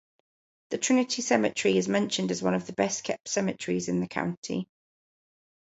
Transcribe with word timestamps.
The 0.71 0.79
Trinity 0.79 1.21
Cemetery 1.21 1.77
is 1.77 1.87
mentioned 1.87 2.31
as 2.31 2.41
one 2.41 2.55
of 2.55 2.65
the 2.65 2.73
best-kept 2.73 3.29
cemeteries 3.29 3.87
in 3.87 3.99
the 3.99 4.07
county. 4.07 4.67